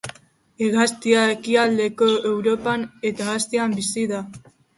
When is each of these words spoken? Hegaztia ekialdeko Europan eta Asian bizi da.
Hegaztia 0.61 1.25
ekialdeko 1.33 2.07
Europan 2.31 2.87
eta 3.11 3.29
Asian 3.37 3.79
bizi 3.83 4.09
da. 4.15 4.25